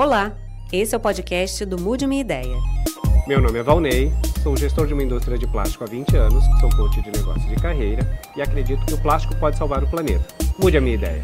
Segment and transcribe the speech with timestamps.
[0.00, 0.32] Olá,
[0.72, 2.56] esse é o podcast do Mude Minha Ideia.
[3.28, 4.10] Meu nome é Valnei,
[4.42, 7.56] sou gestor de uma indústria de plástico há 20 anos, sou coach de negócios de
[7.56, 8.00] carreira
[8.34, 10.24] e acredito que o plástico pode salvar o planeta.
[10.58, 11.22] Mude a minha ideia.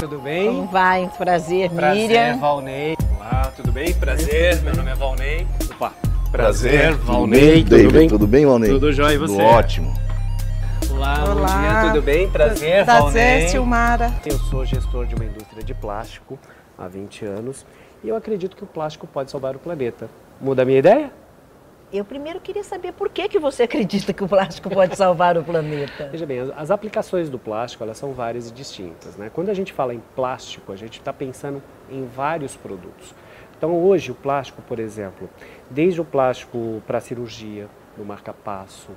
[0.00, 0.46] Tudo bem?
[0.46, 1.10] Como vai?
[1.18, 2.38] Prazer, Prazer, Miriam.
[2.38, 2.96] Valnei.
[3.18, 3.92] Olá, tudo bem?
[3.92, 5.46] Prazer, meu nome é Valnei.
[5.72, 5.92] Opa,
[6.30, 8.08] Prazer, Valnei, tudo David, bem?
[8.08, 8.70] Tudo bem, Valnei?
[8.70, 9.42] Tudo jóia, e Tudo você?
[9.42, 9.94] ótimo.
[10.90, 11.80] Olá, bom Olá.
[11.82, 12.30] dia, tudo bem?
[12.30, 13.48] Prazer, Prazer, Valnei.
[13.48, 14.12] Silmara.
[14.24, 16.38] Eu sou gestor de uma indústria de plástico
[16.78, 17.66] há 20 anos
[18.04, 20.08] e eu acredito que o plástico pode salvar o planeta.
[20.40, 21.10] Muda a minha ideia?
[21.92, 25.42] Eu primeiro queria saber por que, que você acredita que o plástico pode salvar o
[25.42, 26.08] planeta.
[26.12, 29.16] Veja bem, as, as aplicações do plástico elas são várias e distintas.
[29.16, 29.30] Né?
[29.34, 31.60] Quando a gente fala em plástico, a gente está pensando
[31.90, 33.12] em vários produtos.
[33.60, 35.28] Então hoje o plástico, por exemplo,
[35.68, 38.88] desde o plástico para cirurgia, do marca-passo,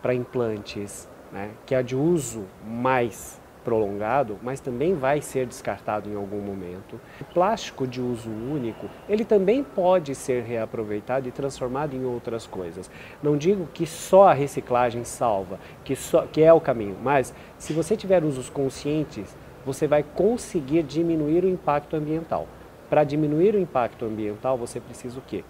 [0.00, 6.14] para implantes, né, que é de uso mais prolongado, mas também vai ser descartado em
[6.14, 7.00] algum momento.
[7.20, 12.88] O plástico de uso único, ele também pode ser reaproveitado e transformado em outras coisas.
[13.20, 17.72] Não digo que só a reciclagem salva, que, só, que é o caminho, mas se
[17.72, 19.36] você tiver usos conscientes,
[19.66, 22.46] você vai conseguir diminuir o impacto ambiental.
[22.92, 25.42] Para diminuir o impacto ambiental, você precisa o quê?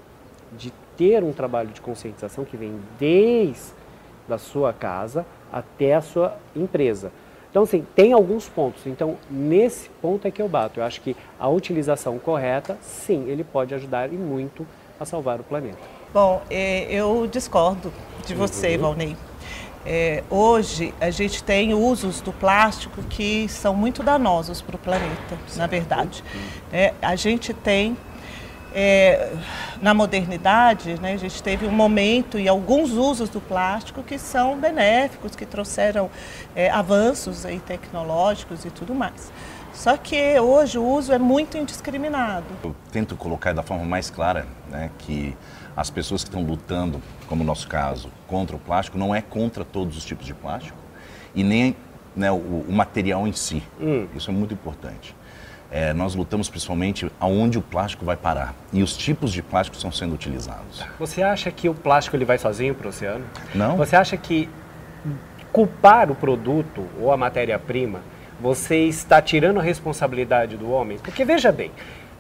[0.57, 3.73] De ter um trabalho de conscientização que vem desde
[4.29, 7.11] da sua casa até a sua empresa.
[7.51, 8.87] Então, assim, tem alguns pontos.
[8.87, 10.79] Então, nesse ponto é que eu bato.
[10.79, 14.65] Eu acho que a utilização correta, sim, ele pode ajudar e muito
[15.01, 15.79] a salvar o planeta.
[16.15, 17.93] Bom, é, eu discordo
[18.25, 18.83] de você, Uhum.
[18.83, 19.17] Valnei.
[19.84, 25.36] É, hoje a gente tem usos do plástico que são muito danosos para o planeta,
[25.56, 26.22] na verdade.
[26.72, 27.97] É, a gente tem,
[28.72, 29.33] é,
[29.80, 34.56] na modernidade, né, a gente teve um momento e alguns usos do plástico que são
[34.56, 36.08] benéficos, que trouxeram
[36.55, 39.33] é, avanços aí, tecnológicos e tudo mais.
[39.74, 42.45] Só que hoje o uso é muito indiscriminado.
[42.62, 45.34] Eu tento colocar da forma mais clara né, que
[45.77, 49.64] as pessoas que estão lutando, como no nosso caso, contra o plástico, não é contra
[49.64, 50.77] todos os tipos de plástico
[51.34, 51.74] e nem
[52.14, 53.62] né, o, o material em si.
[53.80, 54.06] Hum.
[54.14, 55.14] Isso é muito importante.
[55.70, 59.90] É, nós lutamos principalmente aonde o plástico vai parar e os tipos de plástico estão
[59.90, 60.84] sendo utilizados.
[60.98, 63.24] Você acha que o plástico ele vai sozinho para o oceano?
[63.54, 63.78] Não?
[63.78, 64.50] Você acha que
[65.50, 68.00] culpar o produto ou a matéria-prima,
[68.39, 70.98] você está tirando a responsabilidade do homem?
[70.98, 71.70] Porque veja bem,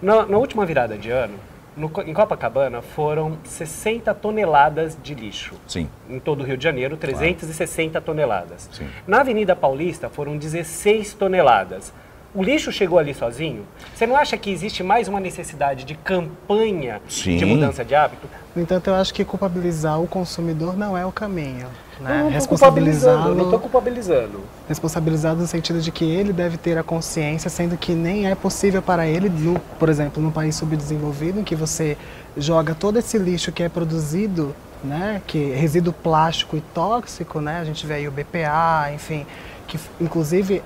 [0.00, 1.34] na, na última virada de ano,
[1.76, 5.54] no em Copacabana foram 60 toneladas de lixo.
[5.66, 5.88] Sim.
[6.08, 8.68] Em todo o Rio de Janeiro, 360 toneladas.
[8.72, 8.88] Sim.
[9.06, 11.92] Na Avenida Paulista foram 16 toneladas.
[12.34, 13.66] O lixo chegou ali sozinho?
[13.94, 17.44] Você não acha que existe mais uma necessidade de campanha de Sim.
[17.44, 18.26] mudança de hábito?
[18.56, 21.66] No entanto, eu acho que culpabilizar o consumidor não é o caminho.
[22.00, 22.22] Né?
[22.22, 24.40] não estou culpabilizando, não estou culpabilizando.
[24.66, 28.82] responsabilizado no sentido de que ele deve ter a consciência, sendo que nem é possível
[28.82, 31.96] para ele, no, por exemplo, num país subdesenvolvido, em que você
[32.36, 37.60] joga todo esse lixo que é produzido, né, que é resíduo plástico e tóxico, né,
[37.60, 39.24] a gente vê aí o BPA, enfim,
[39.72, 40.62] que inclusive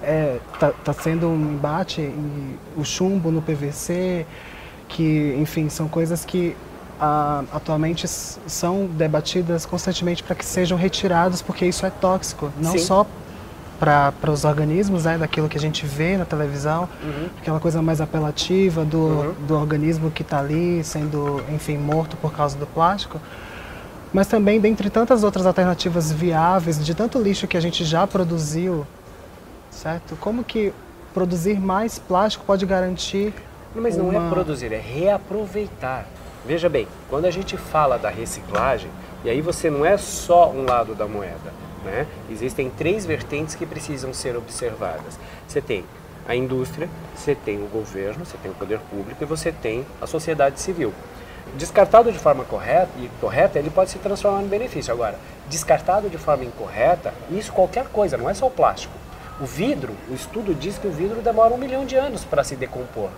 [0.53, 4.27] está tá sendo um embate, e o chumbo no PVC,
[4.89, 6.57] que, enfim, são coisas que
[7.01, 12.79] ah, atualmente são debatidas constantemente para que sejam retirados, porque isso é tóxico, não Sim.
[12.79, 13.07] só
[13.79, 16.89] para os organismos, né, daquilo que a gente vê na televisão,
[17.39, 19.35] aquela coisa mais apelativa do, Uhum.
[19.47, 23.21] do organismo que está ali sendo, enfim, morto por causa do plástico,
[24.13, 28.87] mas também dentre tantas outras alternativas viáveis, de tanto lixo que a gente já produziu,
[29.77, 30.17] certo?
[30.17, 30.73] Como que
[31.15, 33.33] produzir mais plástico pode garantir
[33.75, 36.07] Não, Mas não é produzir, é reaproveitar.
[36.45, 38.91] Veja bem, quando a gente fala da reciclagem,
[39.25, 41.53] e aí você não é só um lado da moeda,
[41.85, 42.07] né?
[42.31, 45.19] Existem três vertentes que precisam ser observadas.
[45.47, 45.85] Você tem
[46.27, 50.07] a indústria, você tem o governo, você tem o poder público e você tem a
[50.07, 50.93] sociedade civil.
[51.57, 54.93] Descartado de forma correta e correta, ele pode se transformar em benefício.
[54.93, 59.06] Agora, descartado de forma incorreta, isso qualquer coisa, não é só o plástico.
[59.41, 62.57] O vidro, o estudo diz que o vidro demora um milhão de anos para se
[62.57, 63.11] decompor.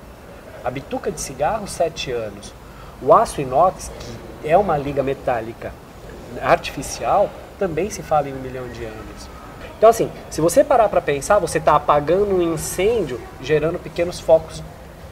[0.65, 2.53] A bituca de cigarro, sete anos.
[3.01, 3.91] O aço inox,
[4.43, 5.73] que é uma liga metálica
[6.43, 9.29] artificial, também se fala em um milhão de anos.
[9.77, 14.63] Então, assim, se você parar para pensar, você está apagando um incêndio, gerando pequenos focos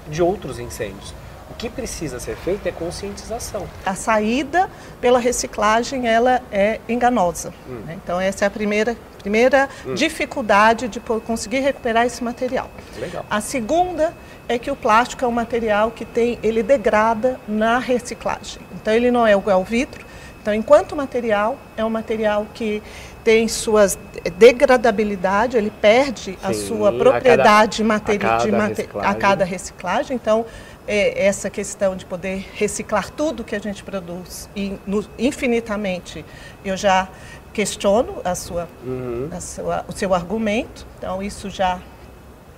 [0.09, 1.15] de outros incêndios.
[1.49, 3.67] O que precisa ser feito é conscientização.
[3.85, 4.69] a saída
[5.01, 7.55] pela reciclagem ela é enganosa.
[7.69, 7.97] né?
[8.03, 8.97] Então essa é a primeira,
[9.31, 12.71] primeira dificuldade de conseguir recuperar esse material.
[12.97, 13.25] Legal.
[13.29, 14.15] A segunda
[14.49, 18.63] é que o plástico é um material que tem, ele degrada na reciclagem.
[18.77, 20.07] Então ele não é igual ao vidro,
[20.41, 22.81] Então, enquanto material, é um material que
[23.25, 23.99] tem suas
[24.39, 29.19] degradabilidade, ele perde a Sim, sua a propriedade cada- materi- a de mate- a reciclagem.
[29.21, 30.15] cada reciclagem.
[30.15, 30.47] Então,
[30.87, 36.25] é, essa questão de poder reciclar tudo que a gente produz e no- infinitamente,
[36.65, 37.09] eu já
[37.57, 39.31] questiono a sua, Uhum.
[39.33, 40.87] a sua- o seu argumento.
[40.99, 41.81] Então, isso já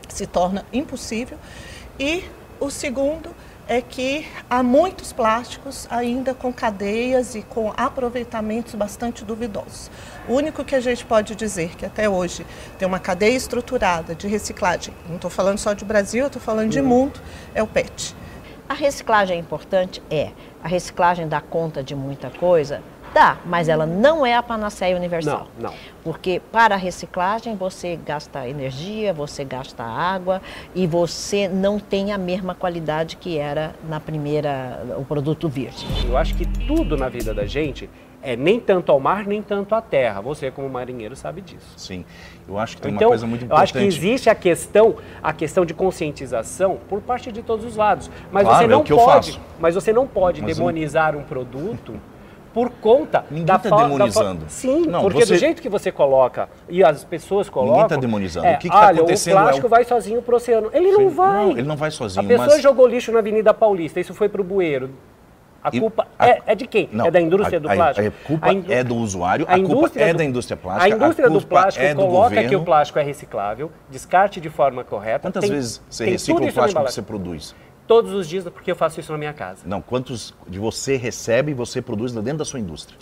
[0.09, 1.39] se torna impossível.
[2.01, 2.25] E
[2.59, 3.31] o segundo
[3.69, 9.89] é que há muitos plásticos ainda com cadeias e com aproveitamentos bastante duvidosos.
[10.27, 12.45] O único que a gente pode dizer que até hoje
[12.77, 16.83] tem uma cadeia estruturada de reciclagem, não estou falando só de Brasil, estou falando de
[16.83, 17.21] mundo,
[17.55, 18.17] é o PET.
[18.69, 20.03] A reciclagem é importante?
[20.11, 20.31] É.
[20.63, 22.83] A reciclagem dá conta de muita coisa?
[23.19, 25.49] Dá, mas ela não é a panaceia universal.
[25.59, 25.75] Não, não.
[26.05, 30.41] Porque para a reciclagem você gasta energia, você gasta água
[30.73, 35.89] e você não tem a mesma qualidade que era na primeira, o produto virgem.
[36.09, 37.91] Eu acho que tudo na vida da gente
[38.23, 40.21] é nem tanto ao mar, nem tanto à terra.
[40.21, 41.73] Você, como marinheiro, sabe disso.
[41.77, 42.05] Sim.
[42.49, 43.65] Eu acho que tem então, uma coisa muito eu importante.
[43.65, 48.09] acho que existe a questão, a questão de conscientização por parte de todos os lados.
[48.31, 49.41] Mas Claro, você é não o que eu pode, faço.
[49.59, 51.95] mas você não pode Mas eu- demonizar um produto
[52.59, 54.45] por conta Ninguém da tá fa- da demonizando.
[54.49, 57.75] Sim, Não, porque você- do jeito que você coloca e as pessoas colocam.
[57.75, 58.47] Ninguém tá demonizando.
[58.47, 60.69] É, O que que tá olha, acontecendo o é plástico o- vai sozinho pro oceano.
[60.73, 61.15] Ele não Sim.
[61.15, 61.45] vai.
[61.45, 64.29] Não, ele não vai sozinho, A pessoa mas- jogou lixo na Avenida Paulista, isso foi
[64.29, 64.91] pro bueiro.
[65.63, 66.89] A culpa a- é, é de quem?
[66.93, 68.09] Não, é da indústria a- do a- plástico?
[68.09, 70.97] A, culpa indú- é do usuário, a, a culpa é do- da indústria A plástica,
[70.97, 72.59] indústria do culpa plástico é do coloca que governo.
[72.59, 75.21] o plástico é reciclável, descarte de forma correta.
[75.29, 77.55] Quantas tem- vezes você recicla o plástico que você produz?
[77.89, 79.63] Todos os dias, porque eu faço isso na minha casa.
[79.67, 82.99] Não, quantos de você recebe e você produz dentro da sua indústria?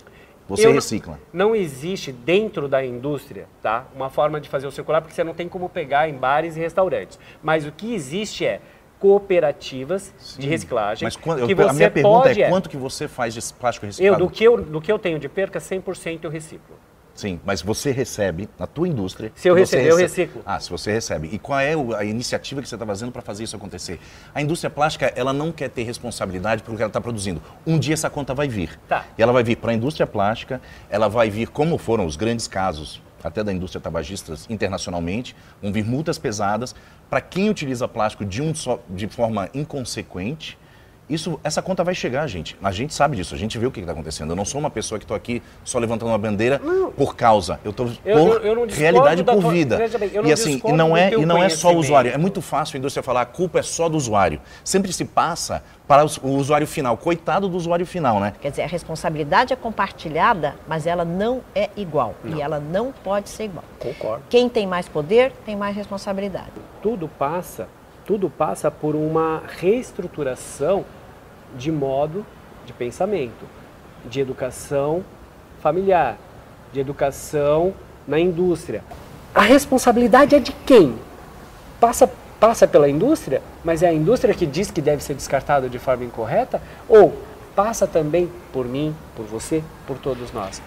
[0.47, 1.19] Você Eu não- recicla.
[1.33, 3.85] Não existe dentro da indústria, tá?
[3.93, 6.59] Uma forma de fazer o circular, porque você não tem como pegar em bares e
[6.61, 7.19] restaurantes.
[7.43, 8.61] Mas o que existe é
[8.97, 11.05] cooperativas de reciclagem.
[11.05, 13.41] Mas quando, que eu- você a minha pergunta pode, é quanto que você faz de
[13.53, 14.23] plástico Eu, reciclado?
[14.25, 16.75] do que eu, do que eu tenho de perca, 100% eu reciclo.
[17.17, 19.31] Sim, mas você recebe na tua indústria.
[19.35, 20.43] Se eu receber, eu recebe- reciclo.
[20.45, 21.29] Ah, se você recebe.
[21.31, 23.99] E qual é a iniciativa que você está fazendo para fazer isso acontecer?
[24.35, 27.41] A indústria plástica, ela não quer ter responsabilidade pelo que ela está produzindo.
[27.65, 28.79] Um dia essa conta vai vir.
[28.87, 29.03] Tá.
[29.17, 30.61] E ela vai vir para a indústria plástica,
[30.91, 35.83] ela vai vir, como foram os grandes casos, até da indústria tabagista internacionalmente, vão vir
[35.83, 36.75] multas pesadas
[37.09, 40.55] para quem utiliza plástico de, um só, de forma inconsequente.
[41.09, 42.57] Isso, essa conta vai chegar, gente.
[42.61, 44.31] A gente sabe disso, a gente vê o que está acontecendo.
[44.31, 46.59] Eu não sou uma pessoa que estou aqui só levantando uma bandeira
[46.97, 47.59] por causa.
[47.63, 49.77] Eu estou por eu- eu não realidade da por tua- vida.
[49.77, 52.11] não e assim, e não é e não é só o usuário.
[52.11, 54.41] É muito fácil a indústria falar a culpa é só do usuário.
[54.65, 56.97] Sempre se passa para o usuário final.
[56.97, 58.33] Coitado do usuário final, né?
[58.41, 62.15] Quer dizer, a responsabilidade é compartilhada, mas ela não é igual.
[62.25, 63.63] E ela não pode ser igual.
[63.79, 64.23] Concordo.
[64.29, 66.51] Quem tem mais poder tem mais responsabilidade.
[66.83, 67.67] tudo passa,
[68.05, 70.85] tudo passa por uma reestruturação
[71.55, 72.25] de modo
[72.65, 73.45] de pensamento,
[74.05, 75.03] de educação
[75.61, 76.17] familiar,
[76.73, 77.73] de educação
[78.07, 78.83] na indústria.
[79.33, 80.95] A responsabilidade é de quem?
[81.79, 82.09] Passa,
[82.39, 86.03] passa pela indústria, mas é a indústria que diz que deve ser descartado de forma
[86.03, 86.61] incorreta?
[86.87, 87.15] Ou
[87.55, 90.61] passa também por mim, por você, por todos nós?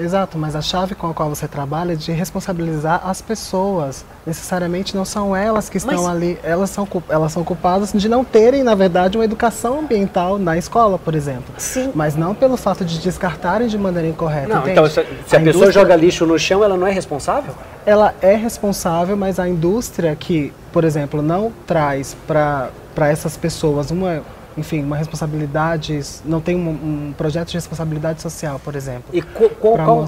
[0.00, 4.04] Exato, mas a chave com a qual você trabalha é de responsabilizar as pessoas.
[4.26, 8.24] Necessariamente não são elas que estão Mas- ali, elas são, elas são culpadas de não
[8.24, 11.52] terem, na verdade, uma educação ambiental na escola, por exemplo.
[11.58, 11.92] Sim.
[11.94, 14.48] Mas não pelo fato de descartarem de maneira incorreta.
[14.48, 14.72] Não, entende?
[14.72, 17.54] então se, se a, pessoa indústria- joga lixo no chão, ela não é responsável?
[17.86, 22.70] ela é responsável, mas a indústria que, por exemplo, não traz para
[23.08, 24.22] essas pessoas uma,
[24.56, 26.68] enfim, uma responsabilidade, não tem um,
[27.08, 29.04] um projeto de responsabilidade social, por exemplo.
[29.12, 30.06] E co- qual, qual,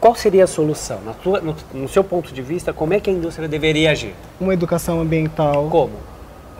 [0.00, 1.00] qual seria a solução?
[1.04, 4.14] Na tua- no, no seu ponto de vista, como é que a indústria deveria agir?
[4.40, 5.92] Uma educação ambiental Como?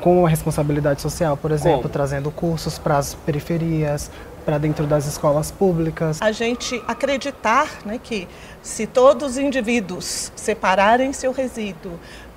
[0.00, 1.88] com uma responsabilidade social, por exemplo, Como?
[1.92, 4.10] trazendo cursos para as periferias,
[4.44, 6.18] para dentro das escolas públicas.
[6.20, 8.26] a gente acreditar né, que
[8.62, 11.92] se todos os indivíduos separarem seu resíduo,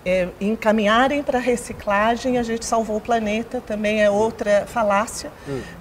[0.05, 5.31] é, encaminharem para a reciclagem, a gente salvou o planeta, também é outra falácia,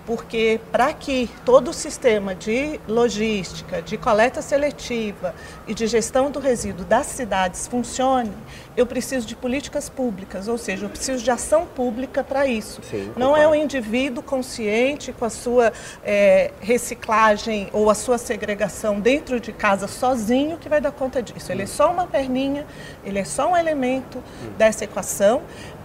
[0.06, 5.34] porque para que todo o sistema de logística, de coleta seletiva
[5.66, 8.32] e de gestão do resíduo das cidades funcione,
[8.76, 12.80] eu preciso de políticas públicas, ou seja, eu preciso de ação pública para isso.
[12.90, 15.72] Sim, Não é o indivíduo consciente com a sua
[16.04, 21.52] eh, reciclagem ou a sua segregação dentro de casa sozinho que vai dar conta disso.
[21.52, 22.66] Ele é só uma perninha,
[23.04, 24.22] ele é só um elemento
[24.58, 25.42] dessa equação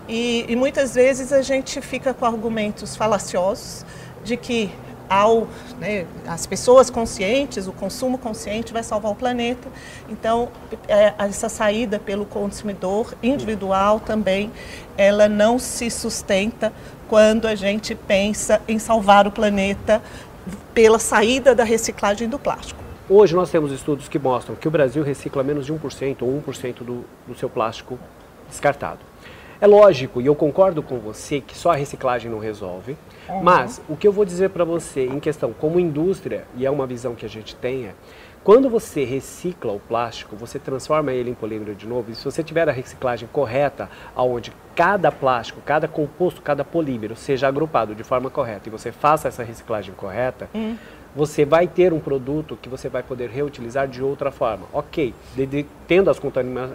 [0.08, 3.86] e, e muitas vezes a gente fica com argumentos falaciosos
[4.28, 4.70] de que
[5.10, 5.48] ao
[5.80, 9.70] né, as pessoas conscientes, o consumo consciente vai salvar o planeta.
[10.10, 10.50] Então,
[10.88, 14.52] é, essa saída pelo consumidor individual também,
[14.98, 16.74] ela não se sustenta
[17.08, 20.02] quando a gente pensa em salvar o planeta
[20.74, 22.84] pela saída da reciclagem do plástico.
[23.10, 26.84] Hoje nós temos estudos que mostram que o Brasil recicla menos de 1% ou 1%
[26.84, 27.98] do, do seu plástico
[28.50, 29.00] descartado.
[29.60, 32.96] É lógico, e eu concordo com você, que só a reciclagem não resolve,
[33.28, 33.42] uhum.
[33.42, 36.86] mas o que eu vou dizer para você em questão como indústria, e é uma
[36.86, 37.94] visão que a gente tem, é
[38.44, 42.44] quando você recicla o plástico, você transforma ele em polímero de novo, e se você
[42.44, 48.30] tiver a reciclagem correta, onde cada plástico, cada composto, cada polímero seja agrupado de forma
[48.30, 50.78] correta e você faça essa reciclagem correta, uhum
[51.18, 54.68] você vai ter um produto que você vai poder reutilizar de outra forma.
[54.72, 56.70] Ok, de, de, tendo as contamina,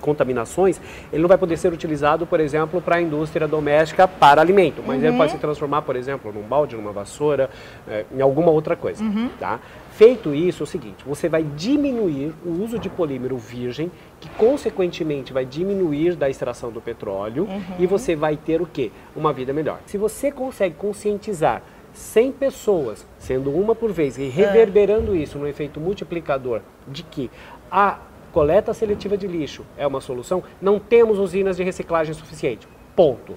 [0.00, 0.80] contaminações,
[1.12, 5.02] ele não vai poder ser utilizado, por exemplo, para a indústria doméstica para alimento, mas
[5.02, 5.08] uhum.
[5.08, 7.50] ele pode se transformar, por exemplo, num balde, numa vassoura,
[7.88, 9.02] é, em alguma outra coisa.
[9.02, 9.28] Uhum.
[9.40, 9.58] Tá?
[9.90, 15.32] Feito isso, é o seguinte, você vai diminuir o uso de polímero virgem, que consequentemente
[15.32, 17.60] vai diminuir da extração do petróleo, uhum.
[17.76, 18.92] e você vai ter o quê?
[19.16, 19.80] Uma vida melhor.
[19.86, 21.60] Se você consegue conscientizar
[22.00, 25.18] 100 pessoas, sendo uma por vez, e reverberando é.
[25.18, 27.30] isso no efeito multiplicador de que
[27.70, 27.98] a
[28.32, 32.66] coleta seletiva de lixo é uma solução, não temos usinas de reciclagem suficiente.
[32.96, 33.36] Ponto.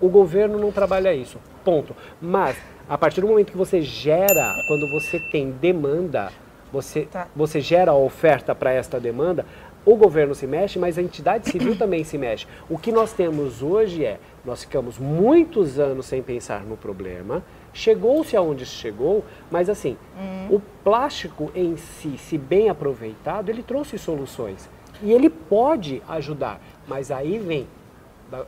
[0.00, 1.38] O governo não trabalha isso.
[1.64, 1.96] Ponto.
[2.20, 2.56] Mas,
[2.88, 6.30] a partir do momento que você gera, quando você tem demanda,
[6.72, 7.28] você, tá.
[7.34, 9.46] você gera a oferta para esta demanda,
[9.84, 12.46] o governo se mexe, mas a entidade civil também se mexe.
[12.68, 17.42] O que nós temos hoje é, nós ficamos muitos anos sem pensar no problema,
[17.72, 20.56] chegou-se aonde chegou, mas assim, uhum.
[20.56, 24.68] o plástico em si, se bem aproveitado, ele trouxe soluções.
[25.02, 27.66] E ele pode ajudar, mas aí vem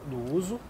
[0.07, 0.61] do uso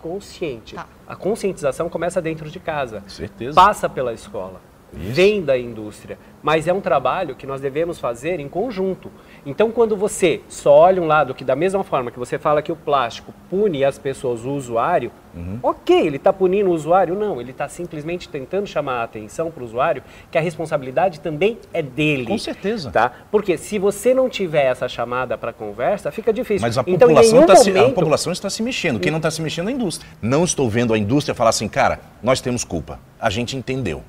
[0.00, 0.74] consciente.
[0.74, 0.86] Tá.
[1.06, 3.02] A conscientização começa dentro de casa.
[3.06, 3.54] Certeza.
[3.54, 4.60] Passa pela escola.
[4.96, 5.12] Isso.
[5.12, 6.18] Vem da indústria.
[6.42, 9.10] Mas é um trabalho que nós devemos fazer em conjunto.
[9.46, 12.70] Então, quando você só olha um lado que, da mesma forma que você fala que
[12.70, 15.58] o plástico pune as pessoas, o usuário, uhum.
[15.62, 17.14] ok, ele está punindo o usuário?
[17.14, 21.58] Não, ele está simplesmente tentando chamar a atenção para o usuário que a responsabilidade também
[21.72, 22.26] é dele.
[22.26, 22.90] Com certeza.
[22.90, 23.10] Tá?
[23.30, 26.60] Porque se você não tiver essa chamada para conversa, fica difícil.
[26.60, 27.64] Mas a, então, população tá momento...
[27.64, 29.00] se, a população está se mexendo.
[29.00, 30.10] Quem não está se mexendo é a indústria.
[30.20, 33.00] Não estou vendo a indústria falar assim, cara, nós temos culpa.
[33.18, 34.02] A gente entendeu.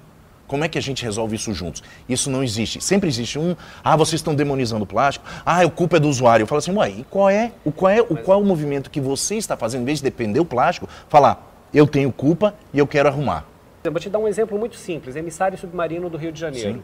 [0.47, 1.83] Como é que a gente resolve isso juntos?
[2.07, 2.81] Isso não existe.
[2.81, 6.43] Sempre existe um, ah, vocês estão demonizando o plástico, ah, a culpa é do usuário.
[6.43, 8.89] Eu falo assim, uai, e qual é, o, qual, é, o, qual é o movimento
[8.89, 12.79] que você está fazendo, em vez de depender do plástico, falar, eu tenho culpa e
[12.79, 13.45] eu quero arrumar?
[13.83, 16.75] Eu vou te dar um exemplo muito simples, emissário submarino do Rio de Janeiro.
[16.75, 16.83] Sim.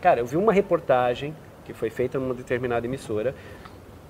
[0.00, 3.34] Cara, eu vi uma reportagem que foi feita numa determinada emissora,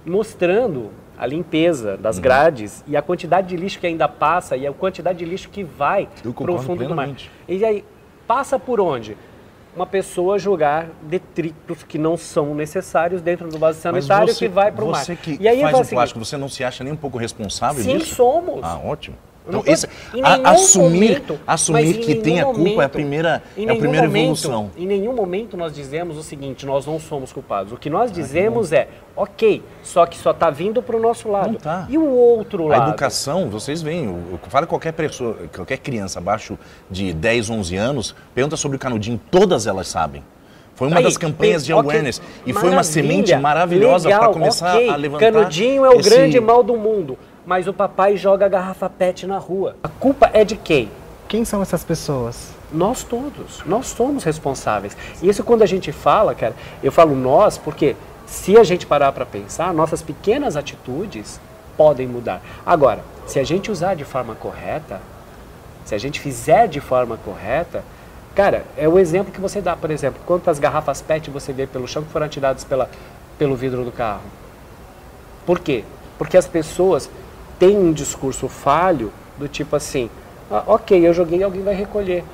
[0.04, 2.23] mostrando a limpeza das uhum.
[2.23, 5.62] grades e a quantidade de lixo que ainda passa e a quantidade de lixo que
[5.62, 7.30] vai para o fundo plenamente.
[7.49, 7.61] do mar.
[7.61, 7.85] E aí,
[8.26, 9.17] passa por onde?
[9.75, 14.71] Uma pessoa jogar detritos que não são necessários dentro do vaso sanitário você, que vai
[14.71, 15.02] para o mar.
[15.05, 17.17] Você que e aí faz o assim, plástico, você não se acha nem um pouco
[17.17, 18.11] responsável sim, disso?
[18.11, 18.61] Sim, somos.
[18.62, 19.17] Ah, ótimo.
[19.46, 19.88] Então, esse,
[20.22, 24.06] a, assumir, momento, assumir que tem a culpa momento, é a primeira, é a primeira
[24.06, 24.70] momento, evolução.
[24.76, 27.72] Em nenhum momento nós dizemos o seguinte, nós não somos culpados.
[27.72, 31.28] O que nós dizemos ah, é, ok, só que só está vindo para o nosso
[31.28, 31.58] lado.
[31.58, 31.87] Tá.
[31.88, 32.82] E o outro lado?
[32.82, 34.16] A educação, vocês veem,
[34.49, 36.56] fala qualquer pessoa, qualquer criança abaixo
[36.88, 40.22] de 10, 11 anos, pergunta sobre o canudinho, todas elas sabem.
[40.75, 44.76] Foi uma Aí, das campanhas de awareness okay, e foi uma semente maravilhosa para começar
[44.76, 45.32] okay, a levantar.
[45.32, 46.08] Canudinho é o esse...
[46.08, 49.76] grande mal do mundo mas o papai joga a garrafa PET na rua.
[49.82, 50.90] A culpa é de quem?
[51.28, 52.50] Quem são essas pessoas?
[52.70, 53.62] Nós todos.
[53.66, 54.96] Nós somos responsáveis.
[55.22, 57.96] Isso quando a gente fala, cara, eu falo nós porque
[58.26, 61.40] se a gente parar para pensar, nossas pequenas atitudes
[61.76, 62.42] podem mudar.
[62.64, 65.00] Agora, se a gente usar de forma correta,
[65.84, 67.84] se a gente fizer de forma correta,
[68.34, 71.88] cara, é o exemplo que você dá, por exemplo, quantas garrafas PET você vê pelo
[71.88, 72.88] chão que foram tiradas pela,
[73.38, 74.22] pelo vidro do carro.
[75.44, 75.84] Por quê?
[76.18, 77.11] Porque as pessoas
[77.62, 80.11] tem um discurso falho do tipo assim,
[80.50, 82.25] ah, ok, eu joguei, alguém vai recolher.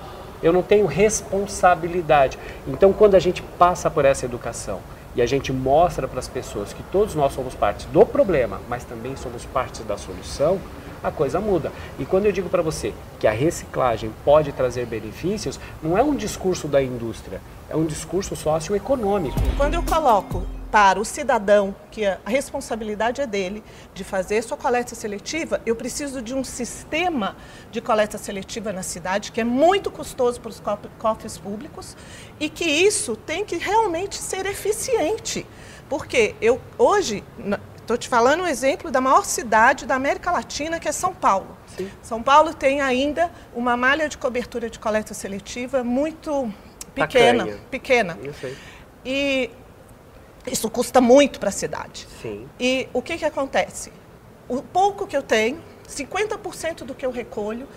[0.43, 2.39] Eu não tenho responsabilidade.
[2.67, 4.81] Então, quando a gente passa por essa educação
[5.15, 8.85] e a gente mostra para as pessoas que todos nós somos parte do problema, mas
[8.85, 10.59] também somos parte da solução,
[11.05, 11.71] a coisa muda.
[11.99, 16.15] E quando eu digo para você que a reciclagem pode trazer benefícios, não é um
[16.15, 19.39] discurso da indústria, é um discurso socioeconômico.
[19.59, 24.95] Quando eu coloco para o cidadão, que a responsabilidade é dele, de fazer sua coleta
[24.95, 27.37] seletiva, eu preciso de um sistema
[27.71, 30.63] de coleta seletiva na cidade que é muito custoso para os
[30.99, 31.97] cofres públicos
[32.39, 35.47] e que isso tem que realmente ser eficiente.
[35.89, 37.25] Porque eu hoje
[37.79, 41.57] estou te falando um exemplo da maior cidade da América Latina, que é São Paulo.
[41.75, 41.91] Sim.
[42.03, 46.53] São Paulo tem ainda uma malha de cobertura de coleta seletiva muito
[46.95, 48.19] pequena, pequena.
[49.05, 49.51] E
[50.53, 52.07] isso custa muito para a cidade.
[52.21, 52.49] Sim.
[52.59, 53.93] E o que, que acontece?
[54.49, 57.69] O pouco que eu tenho, 50% do que eu recolho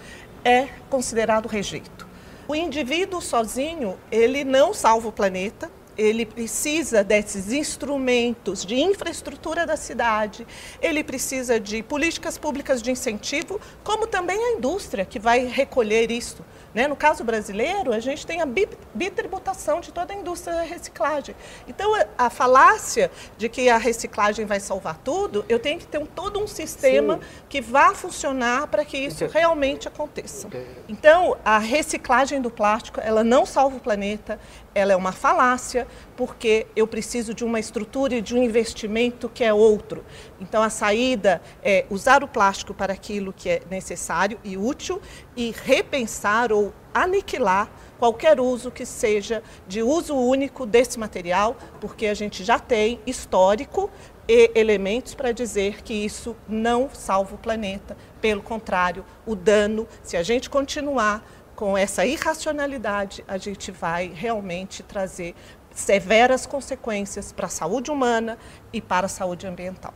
[0.43, 2.07] é considerado rejeito.
[2.47, 9.75] O indivíduo sozinho, ele não salva o planeta, ele precisa desses instrumentos de infraestrutura da
[9.75, 10.47] cidade,
[10.81, 16.43] ele precisa de políticas públicas de incentivo, como também a indústria que vai recolher isso.
[16.73, 16.87] Né?
[16.87, 21.35] No caso brasileiro, a gente tem a bitributação de toda a indústria da reciclagem.
[21.67, 26.05] Então, a falácia de que a reciclagem vai salvar tudo, eu tenho que ter um,
[26.05, 27.21] todo um sistema Sim.
[27.49, 30.47] que vá funcionar para que isso realmente aconteça.
[30.87, 34.39] Então, a reciclagem do plástico, ela não salva o planeta,
[34.73, 35.85] ela é uma falácia,
[36.15, 40.03] porque eu preciso de uma estrutura e de um investimento que é outro.
[40.41, 45.00] Então, a saída é usar o plástico para aquilo que é necessário e útil
[45.36, 47.69] e repensar ou aniquilar
[48.00, 53.88] qualquer uso que seja de uso único desse material, porque a gente já tem histórico
[54.27, 57.95] e elementos para dizer que isso não salva o planeta.
[58.19, 61.24] Pelo contrário, o dano, se a gente continuar
[61.55, 65.36] com essa irracionalidade, a gente vai realmente trazer
[65.75, 68.39] severas consequências para a saúde humana
[68.74, 69.93] e para a saúde ambiental.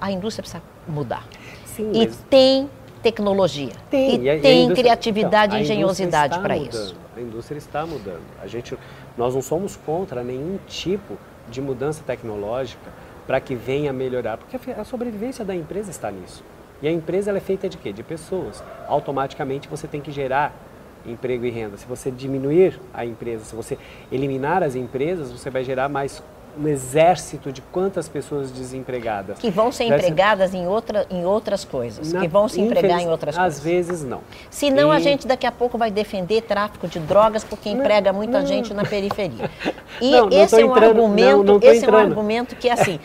[0.00, 1.26] A indústria precisa mudar.
[1.66, 2.70] Sim, e tem
[3.02, 3.72] tecnologia.
[3.90, 4.22] Tem.
[4.24, 6.96] E, e tem criatividade então, e engenhosidade para isso.
[7.16, 8.22] A indústria está mudando.
[8.42, 8.76] A gente,
[9.16, 11.16] nós não somos contra nenhum tipo
[11.50, 12.90] de mudança tecnológica
[13.26, 16.42] para que venha melhorar, porque a sobrevivência da empresa está nisso.
[16.80, 17.92] E a empresa é feita de quê?
[17.92, 18.62] De pessoas.
[18.86, 20.54] Automaticamente você tem que gerar
[21.04, 21.76] emprego e renda.
[21.76, 23.76] Se você diminuir a empresa, se você
[24.10, 26.22] eliminar as empresas, você vai gerar mais
[26.58, 29.38] um exército de quantas pessoas desempregadas.
[29.38, 33.08] Que vão ser empregadas em, outra, em outras coisas, Na, que vão se empregar em
[33.08, 33.58] outras às coisas.
[33.58, 34.20] Às vezes não.
[34.50, 34.96] Senão e...
[34.96, 38.46] a gente daqui a pouco vai defender tráfico de drogas porque emprega muita não.
[38.46, 39.50] gente na periferia.
[40.00, 41.94] E não, esse é um entrando, argumento, esse entrando.
[41.94, 43.00] é um argumento que assim,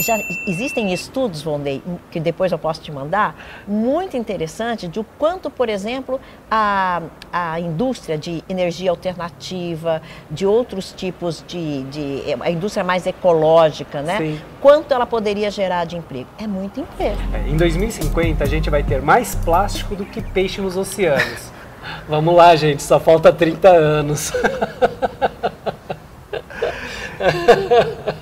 [0.00, 3.36] já existem estudos, Vondei, que depois eu posso te mandar,
[3.66, 10.92] muito interessante de o quanto, por exemplo, a, a indústria de energia alternativa, de outros
[10.92, 14.18] tipos de, de a indústria mais ecológica, né?
[14.18, 14.40] Sim.
[14.60, 16.28] Quanto ela poderia gerar de emprego?
[16.38, 17.18] É muito emprego.
[17.32, 21.52] É, em 2050 a gente vai ter mais plástico do que peixe nos oceanos.
[22.08, 24.32] Vamos lá, gente, só falta 30 anos.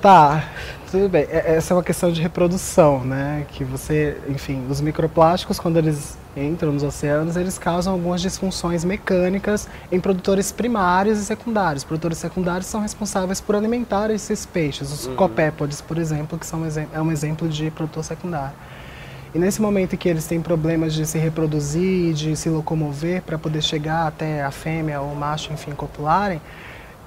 [0.00, 0.44] tá.
[0.90, 1.26] Tudo bem.
[1.28, 3.44] É, essa é uma questão de reprodução, né?
[3.48, 9.68] Que você, enfim, os microplásticos, quando eles entram nos oceanos, eles causam algumas disfunções mecânicas
[9.90, 11.82] em produtores primários e secundários.
[11.82, 15.16] Produtores secundários são responsáveis por alimentar esses peixes, os uhum.
[15.16, 18.54] copépodes, por exemplo, que são um é um exemplo de produtor secundário.
[19.34, 23.38] E nesse momento em que eles têm problemas de se reproduzir, de se locomover para
[23.38, 26.40] poder chegar até a fêmea ou o macho, enfim, copularem,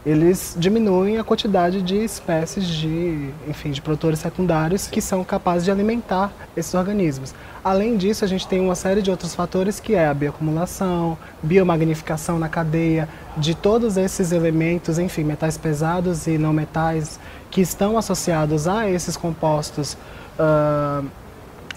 [0.09, 5.69] eles diminuem a quantidade de espécies de, enfim, de produtores secundários que são capazes de
[5.69, 7.35] alimentar esses organismos.
[7.63, 12.39] Além disso, a gente tem uma série de outros fatores que é a bioacumulação, biomagnificação
[12.39, 17.19] na cadeia de todos esses elementos, enfim, metais pesados e não metais
[17.51, 19.95] que estão associados a esses compostos
[20.39, 21.05] uh,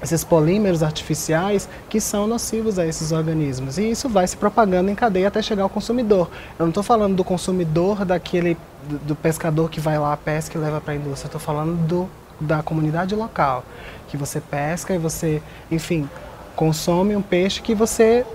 [0.02, 3.78] esses polímeros artificiais que são nocivos a esses organismos.
[3.78, 6.28] E isso vai se propagando em cadeia até chegar ao consumidor.
[6.58, 8.56] Eu não estou falando do consumidor daquele
[8.88, 11.28] do, do, pescador que vai lá, pesca e leva para a indústria.
[11.28, 12.10] Estou falando do,
[12.40, 13.64] da comunidade local,
[14.08, 16.08] que você pesca e você, enfim,
[16.56, 18.26] consome um peixe que você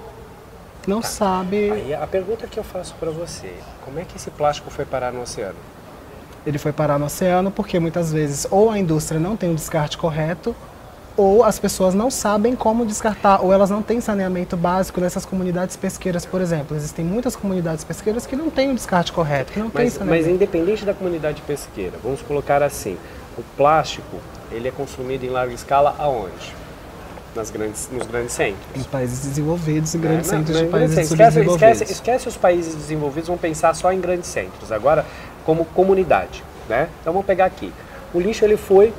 [0.88, 1.08] não tá.
[1.10, 1.70] sabe.
[1.70, 3.54] Aí a pergunta que eu faço para você,
[3.84, 5.58] como é que esse plástico foi parar no oceano?
[6.46, 9.98] Ele foi parar no oceano porque muitas vezes ou a indústria não tem o descarte
[9.98, 10.56] correto
[11.18, 15.76] ou as pessoas não sabem como descartar, ou elas não têm saneamento básico nessas comunidades
[15.76, 16.78] pesqueiras, por exemplo.
[16.78, 20.26] Existem muitas comunidades pesqueiras que não têm o descarte correto, que não mas, saneamento.
[20.26, 22.96] Mas independente da comunidade pesqueira, vamos colocar assim,
[23.36, 24.18] o plástico,
[24.52, 26.56] ele é consumido em larga escala aonde?
[27.36, 28.66] Nas grandes, nos grandes centros.
[28.76, 33.28] Em países desenvolvidos e grandes é, centros de países esquece, esquece, esquece os países desenvolvidos,
[33.28, 34.72] vamos pensar só em grandes centros.
[34.72, 35.04] Agora,
[35.44, 36.90] como comunidade, né?
[37.02, 37.74] Então vamos pegar aqui.
[38.14, 38.94] O lixo ele foi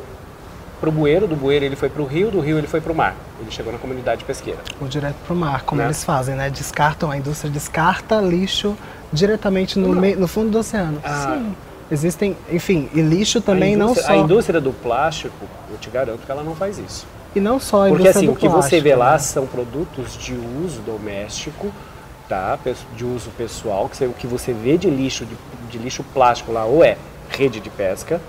[0.81, 2.93] para o bueiro, do bueiro ele foi para o rio, do rio ele foi para
[2.93, 3.17] o mar.
[3.41, 4.61] Ele chegou na comunidade pesqueira.
[4.81, 5.87] Ou direto para o mar, como né?
[5.87, 6.51] eles fazem, né?
[6.51, 8.77] Descartam, a indústria descarta lixo
[9.13, 11.01] diretamente no, meio, no fundo do oceano.
[11.05, 11.55] Ah, Sim.
[11.91, 14.13] Existem, enfim, e lixo também não só...
[14.13, 15.35] A indústria do plástico,
[15.71, 17.07] eu te garanto que ela não faz isso.
[17.35, 19.19] E não só a Porque assim, o que você vê lá né?
[19.19, 21.73] são produtos de uso doméstico,
[22.29, 22.59] tá?
[22.95, 25.35] De uso pessoal, que o que você vê de lixo, de,
[25.71, 26.99] de lixo plástico lá, ou é
[27.31, 28.21] rede de pesca,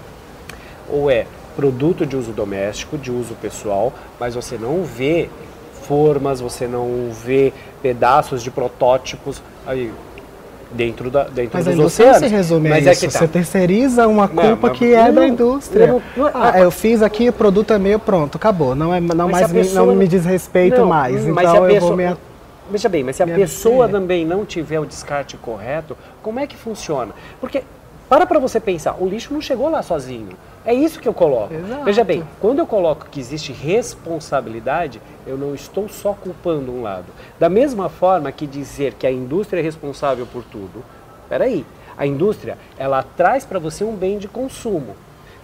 [0.87, 5.29] ou é produto de uso doméstico, de uso pessoal, mas você não vê
[5.83, 9.91] formas, você não vê pedaços de protótipos aí
[10.71, 12.19] dentro da dentro mas dos a oceanos.
[12.19, 13.05] se resume mas a isso.
[13.05, 13.19] É que tá.
[13.19, 15.87] Você terceiriza uma culpa não, que é da indústria.
[15.87, 18.75] Não, não, ah, eu fiz aqui, o produto é meu, pronto, acabou.
[18.75, 21.25] Não é não mais pessoa, me, não me diz respeito mais.
[21.25, 22.15] Então eu vou me
[22.71, 26.55] Veja bem, mas se a pessoa também não tiver o descarte correto, como é que
[26.55, 27.13] funciona?
[27.41, 27.63] Porque
[28.09, 30.35] para para você pensar, o lixo não chegou lá sozinho.
[30.65, 31.53] É isso que eu coloco.
[31.53, 31.85] Exato.
[31.85, 37.05] Veja bem, quando eu coloco que existe responsabilidade, eu não estou só culpando um lado.
[37.39, 40.83] Da mesma forma que dizer que a indústria é responsável por tudo,
[41.29, 41.63] peraí,
[41.95, 44.95] a indústria ela traz para você um bem de consumo.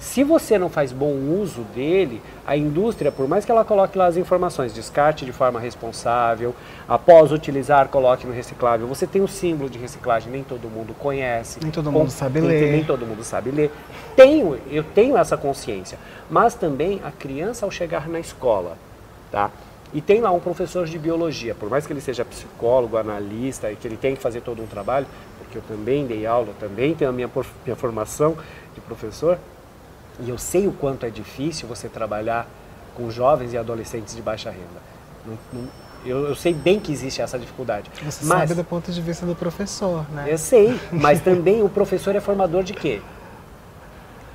[0.06, 4.06] Se você não faz bom uso dele, a indústria, por mais que ela coloque lá
[4.06, 6.56] as informações, descarte de forma responsável,
[6.88, 11.60] após utilizar, coloque no reciclável, você tem o símbolo de reciclagem, nem todo mundo conhece.
[11.60, 12.62] Nem todo mundo sabe ler.
[12.62, 13.72] Nem, nem todo mundo sabe ler.
[14.16, 15.98] Tenho, eu tenho essa consciência.
[16.30, 18.78] Mas também a criança ao chegar na escola,
[19.32, 19.50] tá?
[19.92, 23.76] E tem lá um professor de biologia, por mais que ele seja psicólogo, analista e
[23.76, 25.08] que ele tenha que fazer todo um trabalho,
[25.40, 27.30] porque eu também dei aula, também tenho a minha,
[27.66, 28.38] minha formação
[28.76, 29.40] de professor,
[30.20, 32.48] e eu sei o quanto é difícil você trabalhar
[32.96, 34.82] com jovens e adolescentes de baixa renda.
[35.26, 35.68] Não, não,
[36.06, 37.90] eu, eu, sei bem que existe essa dificuldade.
[38.04, 40.26] Você mas, sabe do ponto de vista do professor, né?
[40.28, 43.02] Eu sei, mas também o professor é formador de quê?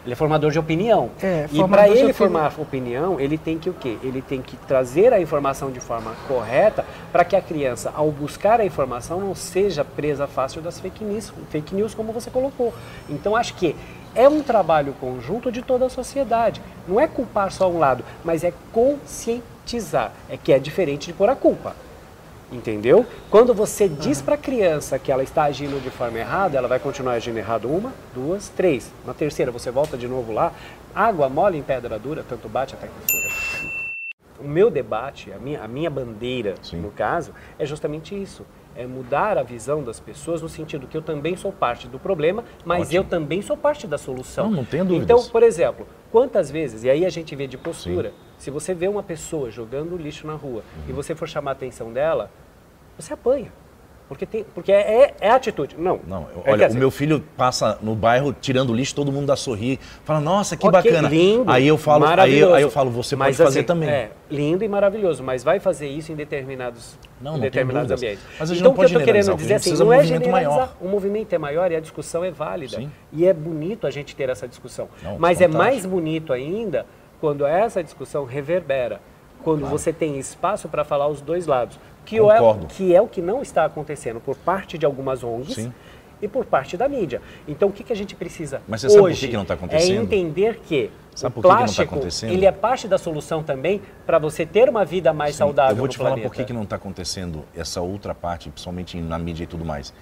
[0.04, 1.10] Ele é formador de opinião.
[1.22, 3.98] É, e para ele formar opinião, ele tem que o quê?
[4.02, 8.60] Ele tem que trazer a informação de forma correta para que a criança, ao buscar
[8.60, 12.72] a informação, não seja presa fácil das fake news, fake news como você colocou.
[13.10, 13.76] Então acho que
[14.14, 16.60] é um trabalho conjunto de toda a sociedade.
[16.86, 20.12] Não é culpar só um lado, mas é conscientizar.
[20.28, 21.74] É que é diferente de pôr a culpa.
[22.52, 23.06] Entendeu?
[23.30, 26.80] Quando você diz para a criança que ela está agindo de forma errada, ela vai
[26.80, 28.90] continuar agindo errado uma, duas, três.
[29.06, 30.52] Na terceira, você volta de novo lá.
[30.92, 33.70] Água mole em pedra dura, tanto bate até que fura.
[34.40, 36.78] O meu debate, a minha, a minha bandeira, Sim.
[36.78, 41.02] no caso, é justamente isso é mudar a visão das pessoas no sentido que eu
[41.02, 42.98] também sou parte do problema, mas Ótimo.
[42.98, 44.48] eu também sou parte da solução.
[44.48, 45.04] Não, não tenho dúvidas.
[45.04, 48.14] Então, por exemplo, quantas vezes, e aí a gente vê de postura, Sim.
[48.38, 50.84] se você vê uma pessoa jogando lixo na rua uhum.
[50.88, 52.30] e você for chamar a atenção dela,
[52.96, 53.52] você apanha.
[54.10, 55.76] Porque, tem, porque é, é, atitude.
[55.78, 56.00] Não.
[56.04, 59.78] Não, é olha, o meu filho passa no bairro tirando lixo, todo mundo dá sorrir,
[60.04, 61.08] fala, nossa, que okay, bacana.
[61.08, 63.88] Lindo, aí eu falo, aí, aí, eu falo, você mas, pode fazer assim, também.
[63.88, 68.24] É, lindo e maravilhoso, mas vai fazer isso em determinados, não, em determinados ambientes.
[68.36, 69.92] Mas a gente então, não pode o que eu estou querendo dizer assim, não um
[69.92, 70.56] é generalizar.
[70.56, 70.76] Maior.
[70.80, 72.78] O movimento é maior e a discussão é válida.
[72.78, 72.90] Sim.
[73.12, 74.88] E é bonito a gente ter essa discussão.
[75.04, 75.62] Não, mas fantástico.
[75.62, 76.84] é mais bonito ainda
[77.20, 79.00] quando essa discussão reverbera.
[79.44, 79.78] Quando claro.
[79.78, 81.78] você tem espaço para falar os dois lados
[82.10, 85.72] que é, que é o que não está acontecendo por parte de algumas ONGs Sim.
[86.20, 87.22] e por parte da mídia.
[87.46, 89.54] Então, o que, que a gente precisa Mas você hoje sabe por que, não está
[89.54, 90.00] acontecendo?
[90.00, 94.44] É entender que sabe o plástico, que ele é parte da solução também para você
[94.44, 96.28] ter uma vida mais Sim, saudável Eu vou te falar planeta.
[96.28, 99.94] por que, que não está acontecendo essa outra parte, principalmente na mídia e tudo mais.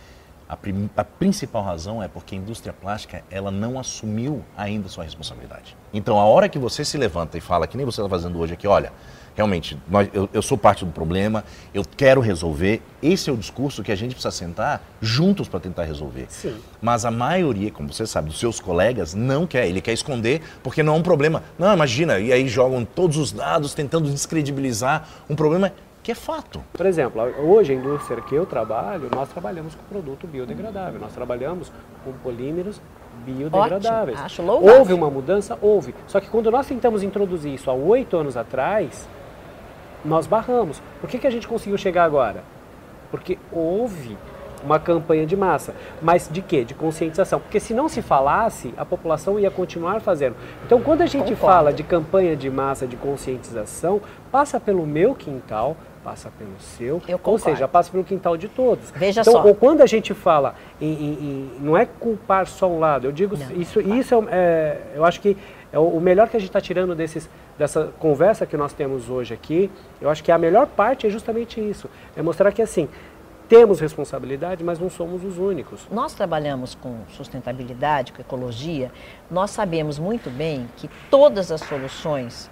[0.49, 5.05] A, prim, a, principal razão é porque a indústria plástica ela não assumiu ainda sua
[5.05, 5.77] responsabilidade.
[5.93, 8.55] Então, a hora que você se levanta e fala, que nem você está fazendo hoje
[8.55, 8.91] aqui, olha,
[9.39, 12.83] realmente, nós, eu, eu, sou parte do problema, eu quero resolver.
[13.01, 16.27] Esse é o discurso que a gente precisa sentar juntos para tentar resolver.
[16.29, 16.57] Sim.
[16.83, 19.69] Mas a maioria, como você sabe, dos seus colegas não quer.
[19.69, 21.45] Ele quer esconder porque não é um problema.
[21.57, 25.73] Não, imagina, e aí jogam todos os dados tentando descredibilizar um problema
[26.03, 26.61] que é fato.
[26.73, 31.71] Por exemplo, hoje a indústria que eu trabalho, nós trabalhamos com produto biodegradável, nós trabalhamos
[32.05, 32.81] com polímeros
[33.25, 34.17] biodegradáveis.
[34.17, 34.79] Ótimo, acho louvável.
[34.81, 35.57] Houve uma mudança?
[35.63, 35.95] Houve.
[36.09, 39.09] Só que quando nós tentamos introduzir isso há oito anos atrás,
[40.05, 40.83] nós barramos.
[41.01, 42.43] Por que, que a gente conseguiu chegar agora?
[43.11, 44.17] Porque houve
[44.63, 45.75] uma campanha de massa.
[46.01, 46.65] Mas de quê?
[46.65, 47.41] De conscientização.
[47.41, 50.37] Porque se não se falasse, a população ia continuar fazendo.
[50.65, 51.47] Então, quando a gente Concordo.
[51.47, 57.39] fala de campanha de massa, de conscientização, passa pelo meu quintal, passa pelo seu, ou
[57.39, 58.91] seja, passa pelo quintal de todos.
[58.93, 59.45] Veja então, só.
[59.45, 63.13] Ou quando a gente fala em, em, em, não é culpar só um lado, eu
[63.13, 65.37] digo não, isso, isso é, é, eu acho que
[65.73, 67.29] é o melhor que a gente está tirando desses,
[67.59, 69.71] dessa conversa que nós temos hoje aqui.
[70.01, 72.89] Eu acho que a melhor parte é justamente isso, é mostrar que assim
[73.49, 75.89] temos responsabilidade, mas não somos os únicos.
[75.91, 78.93] Nós trabalhamos com sustentabilidade, com ecologia,
[79.31, 82.51] nós sabemos muito bem que todas as soluções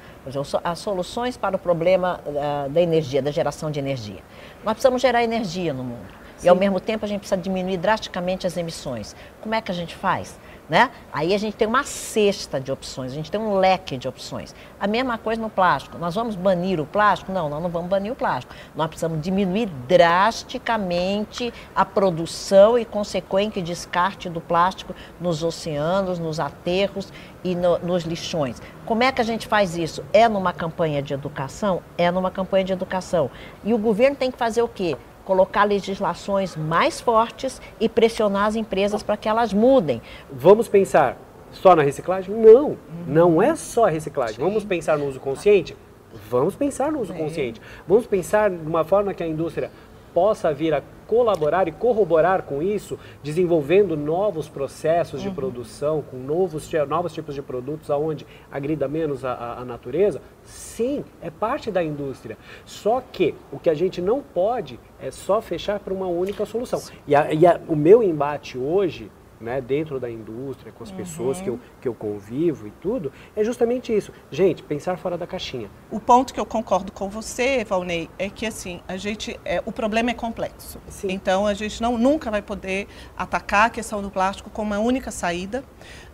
[0.64, 4.18] as soluções para o problema uh, da energia, da geração de energia.
[4.64, 6.25] Nós precisamos gerar energia no mundo.
[6.36, 6.46] Sim.
[6.46, 9.14] E ao mesmo tempo a gente precisa diminuir drasticamente as emissões.
[9.40, 10.38] Como é que a gente faz?
[10.68, 10.90] Né?
[11.12, 14.52] Aí a gente tem uma cesta de opções, a gente tem um leque de opções.
[14.80, 15.96] A mesma coisa no plástico.
[15.96, 17.30] Nós vamos banir o plástico?
[17.30, 18.52] Não, nós não vamos banir o plástico.
[18.74, 27.12] Nós precisamos diminuir drasticamente a produção e consequente descarte do plástico nos oceanos, nos aterros
[27.44, 28.60] e no, nos lixões.
[28.84, 30.04] Como é que a gente faz isso?
[30.12, 31.80] É numa campanha de educação?
[31.96, 33.30] É numa campanha de educação.
[33.62, 34.96] E o governo tem que fazer o quê?
[35.26, 40.00] Colocar legislações mais fortes e pressionar as empresas para que elas mudem.
[40.32, 41.18] Vamos pensar
[41.50, 42.34] só na reciclagem?
[42.34, 42.76] Não, uhum.
[43.06, 44.36] não é só a reciclagem.
[44.36, 44.42] Sim.
[44.42, 45.76] Vamos pensar no uso consciente?
[46.30, 47.60] Vamos pensar no uso consciente.
[47.86, 49.70] Vamos pensar de uma forma que a indústria
[50.16, 55.34] possa vir a colaborar e corroborar com isso, desenvolvendo novos processos de uhum.
[55.34, 61.28] produção, com novos, novos tipos de produtos aonde agrida menos a, a, natureza, sim, é
[61.28, 62.38] parte da indústria.
[62.64, 66.80] Só que o que a gente não pode é só fechar para uma única solução.
[67.06, 70.96] E, a, e o meu embate hoje né, dentro da indústria, com as uhum.
[70.96, 74.12] pessoas que eu, que eu convivo e tudo, é justamente isso.
[74.30, 75.70] Gente, pensar fora da caixinha.
[75.90, 79.72] O ponto que eu concordo com você, Valnei, é que assim, a gente, é, o
[79.72, 80.80] problema é complexo.
[80.88, 81.08] Sim.
[81.10, 85.10] Então a gente não, nunca vai poder atacar a questão do plástico como uma única
[85.10, 85.64] saída.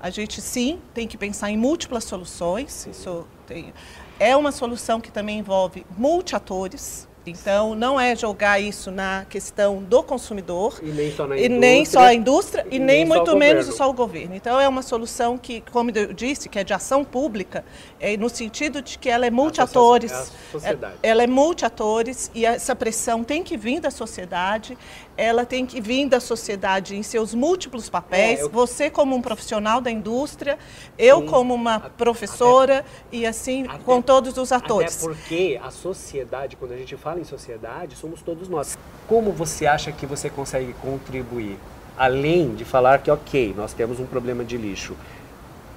[0.01, 2.87] A gente sim tem que pensar em múltiplas soluções.
[2.87, 3.73] Isso tem,
[4.19, 7.09] é uma solução que também envolve multiatores.
[7.25, 11.59] Então, não é jogar isso na questão do consumidor, e nem só, na indústria, e
[11.59, 14.35] nem só a indústria, e, e nem, nem muito menos só o governo.
[14.35, 17.65] Então, é uma solução que, como eu disse, que é de ação pública,
[18.01, 20.33] é no sentido de que ela é multiatores.
[20.65, 24.77] É ela é multiatores e essa pressão tem que vir da sociedade,
[25.17, 28.41] ela tem que vir da sociedade em seus múltiplos papéis.
[28.41, 28.51] É, eu...
[28.51, 30.59] Você como um profissional da indústria,
[30.99, 31.27] eu Sim.
[31.27, 34.97] como uma professora e assim até, com todos os atores.
[34.97, 38.79] Até porque a sociedade, quando a gente fala em sociedade, somos todos nós.
[39.07, 41.59] Como você acha que você consegue contribuir?
[41.97, 44.97] Além de falar que, ok, nós temos um problema de lixo,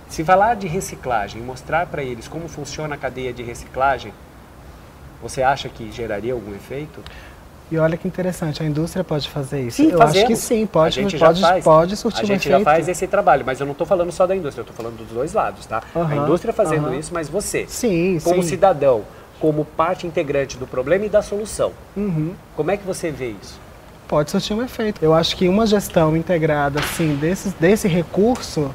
[0.07, 4.13] se falar de reciclagem, mostrar para eles como funciona a cadeia de reciclagem,
[5.21, 7.01] você acha que geraria algum efeito?
[7.71, 9.77] E olha que interessante, a indústria pode fazer isso.
[9.77, 10.17] Sim, eu fazemos.
[10.17, 13.65] acho que sim, pode, pode, pode surtir A gente já faz esse trabalho, mas eu
[13.65, 15.81] não estou falando só da indústria, eu estou falando dos dois lados, tá?
[15.95, 16.99] Uhum, a indústria fazendo uhum.
[16.99, 18.49] isso, mas você, sim, como sim.
[18.49, 19.03] cidadão,
[19.39, 22.33] como parte integrante do problema e da solução, uhum.
[22.55, 23.59] como é que você vê isso?
[24.07, 25.03] Pode surtir um efeito.
[25.03, 28.71] Eu acho que uma gestão integrada, assim, desse, desse recurso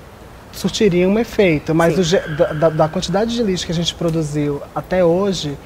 [0.52, 5.04] surtiria um efeito, mas o, da, da, quantidade de lixo que a gente produziu até
[5.04, 5.56] hoje,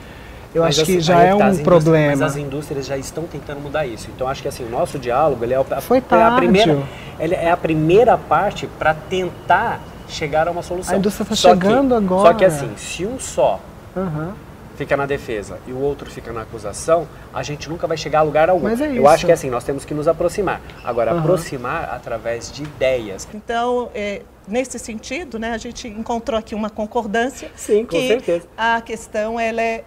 [0.55, 2.13] eu mas acho que já é tá, um problema.
[2.13, 4.09] Mas as indústrias já estão tentando mudar isso.
[4.15, 6.83] Então acho que assim o nosso diálogo ele é, a, Foi é a primeira,
[7.19, 10.95] ele é a primeira parte para tentar chegar a uma solução.
[10.95, 12.31] A indústria está chegando que, agora.
[12.31, 13.59] Só que assim, se um só
[13.97, 14.33] uhum.
[14.77, 18.23] fica na defesa e o outro fica na acusação, a gente nunca vai chegar a
[18.23, 18.69] lugar algum.
[18.69, 20.61] Mas é Eu acho que assim nós temos que nos aproximar.
[20.85, 21.19] Agora uhum.
[21.19, 23.27] aproximar através de ideias.
[23.35, 27.51] Então é, nesse sentido, né, a gente encontrou aqui uma concordância.
[27.55, 28.47] Sim, com que certeza.
[28.57, 29.85] A questão ela é,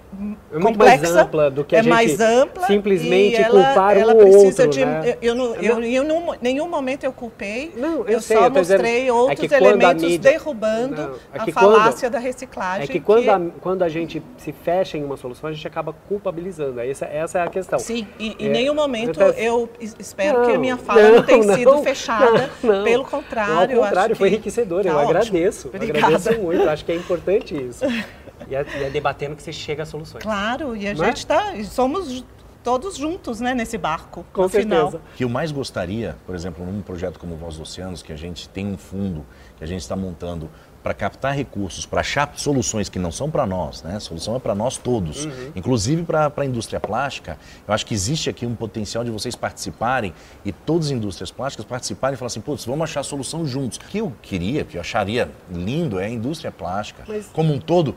[0.52, 4.16] é complexa, mais ampla do que a é gente mais ampla simplesmente ela, culpar ela
[4.16, 5.18] precisa outro, de, né?
[5.22, 7.72] eu, eu, eu, eu, em nenhum momento eu culpei.
[7.76, 11.54] Não, eu, eu sei, só mostrei dizendo, outros é elementos mídia, derrubando não, é a
[11.54, 12.84] falácia quando, da reciclagem.
[12.84, 13.30] É que quando, que...
[13.30, 16.80] A, quando a gente se fecha em uma solução, a gente acaba culpabilizando.
[16.80, 17.80] Essa, essa é a questão.
[17.80, 21.24] Sim, e em é, nenhum momento eu espero não, que a minha fala não, não
[21.24, 22.50] tenha sido fechada.
[22.84, 24.47] Pelo contrário, ao contrário, foi que...
[24.48, 24.84] enriquecedor.
[24.84, 25.10] Tá eu ótimo.
[25.18, 25.68] agradeço.
[25.68, 26.00] Obrigada.
[26.00, 26.70] Agradeço muito.
[26.70, 27.86] Acho que é importante isso.
[28.48, 30.24] E é, e é debatendo que você chega a soluções.
[30.24, 31.58] Claro, e a Não gente está.
[31.58, 31.64] É?
[31.64, 32.24] Somos
[32.64, 34.26] todos juntos né, nesse barco.
[34.32, 34.90] Com certeza.
[34.90, 35.02] Final.
[35.16, 38.48] que eu mais gostaria, por exemplo, num projeto como Voz dos Oceanos, que a gente
[38.48, 39.26] tem um fundo
[39.58, 40.50] que a gente está montando
[40.88, 43.98] para captar recursos, para achar soluções que não são para nós, né?
[43.98, 45.52] A solução é para nós todos, uhum.
[45.54, 47.38] inclusive para a indústria plástica.
[47.68, 50.14] Eu acho que existe aqui um potencial de vocês participarem
[50.46, 53.78] e todas as indústrias plásticas participarem e falar assim, putz, vamos achar a solução juntos.
[53.78, 57.26] O que eu queria, que eu acharia lindo é a indústria plástica Mas...
[57.34, 57.94] como um todo,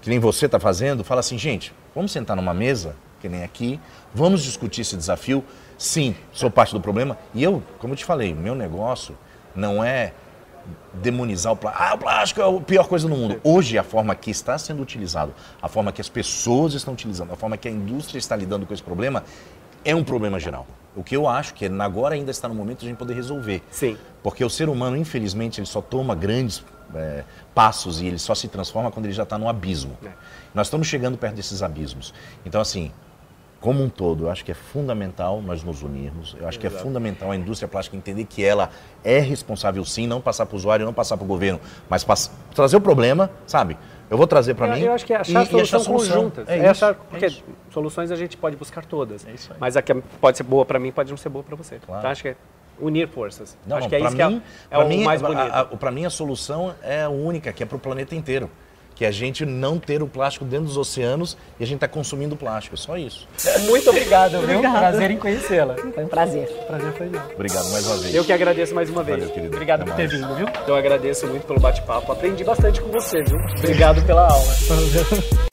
[0.00, 3.78] que nem você está fazendo, fala assim, gente, vamos sentar numa mesa, que nem aqui,
[4.14, 5.44] vamos discutir esse desafio.
[5.76, 7.18] Sim, sou parte do problema.
[7.34, 9.18] E eu, como eu te falei, meu negócio
[9.54, 10.14] não é
[10.94, 11.84] demonizar o plástico.
[11.84, 13.40] Ah, o plástico é a pior coisa do mundo.
[13.42, 17.36] Hoje, a forma que está sendo utilizado, a forma que as pessoas estão utilizando, a
[17.36, 19.24] forma que a indústria está lidando com esse problema,
[19.84, 20.66] é um problema geral.
[20.94, 23.62] O que eu acho que agora ainda está no momento de a gente poder resolver.
[23.70, 23.96] Sim.
[24.22, 26.62] Porque o ser humano, infelizmente, ele só toma grandes
[26.94, 29.96] é, passos e ele só se transforma quando ele já está no abismo.
[30.04, 30.10] É.
[30.54, 32.12] Nós estamos chegando perto desses abismos.
[32.44, 32.92] Então, assim,
[33.62, 36.36] como um todo, eu acho que é fundamental nós nos unirmos.
[36.38, 38.70] Eu acho que é fundamental a indústria plástica entender que ela
[39.04, 42.04] é responsável sim, não passar para o usuário, não passar para o governo, mas
[42.52, 43.78] trazer o problema, sabe?
[44.10, 44.82] Eu vou trazer para mim.
[44.82, 46.48] Eu acho que é achar e, solução, e solução conjuntas.
[46.48, 47.30] É, é achar, porque é
[47.70, 49.24] soluções a gente pode buscar todas.
[49.24, 51.78] É mas a que pode ser boa para mim pode não ser boa para você.
[51.78, 52.00] Claro.
[52.00, 52.36] Então acho que é
[52.80, 53.56] unir forças.
[53.64, 55.76] Não, acho não, que é isso mim, que é, é o mim, mais bonito.
[55.78, 58.50] Para mim a solução é a única, que é para o planeta inteiro
[59.02, 61.88] que é a gente não ter o plástico dentro dos oceanos e a gente está
[61.88, 62.76] consumindo plástico.
[62.76, 63.26] É só isso.
[63.66, 64.60] Muito obrigado, viu?
[64.60, 65.74] Prazer em conhecê-la.
[65.74, 66.46] Foi um prazer.
[66.68, 67.20] Prazer foi meu.
[67.34, 68.14] Obrigado mais uma vez.
[68.14, 69.18] Eu que agradeço mais uma vez.
[69.18, 69.56] Valeu, querido.
[69.56, 70.20] Obrigado Até por ter mais.
[70.20, 70.46] vindo, viu?
[70.68, 72.12] Eu agradeço muito pelo bate-papo.
[72.12, 73.38] Aprendi bastante com você, viu?
[73.58, 75.51] Obrigado pela aula.